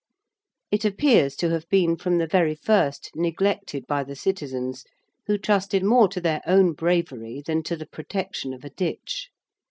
[0.71, 4.83] It appears to have been from the very first neglected by the citizens,
[5.27, 9.29] who trusted more to their own bravery than to the protection of a ditch.